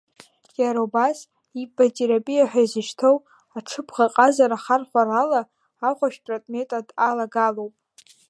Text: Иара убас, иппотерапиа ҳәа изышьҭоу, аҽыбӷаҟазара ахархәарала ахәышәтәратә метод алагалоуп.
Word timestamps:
Иара 0.61 0.79
убас, 0.85 1.17
иппотерапиа 1.61 2.49
ҳәа 2.51 2.61
изышьҭоу, 2.65 3.17
аҽыбӷаҟазара 3.57 4.55
ахархәарала 4.57 5.41
ахәышәтәратә 5.89 6.49
метод 6.53 6.87
алагалоуп. 7.07 7.73